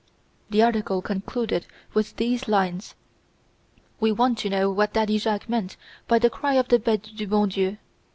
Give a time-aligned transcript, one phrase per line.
[0.49, 2.95] The article concluded with these lines:
[3.99, 5.77] "We wanted to know what Daddy Jacques meant
[6.07, 7.77] by the cry of the Bete Du Bon Dieu."